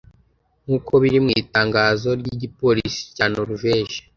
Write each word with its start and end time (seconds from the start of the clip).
nk’uko 0.65 0.91
biri 1.01 1.17
mu 1.25 1.31
itangazo 1.41 2.09
ry’igipolisi 2.19 3.01
cya 3.15 3.25
Norvege 3.33 3.97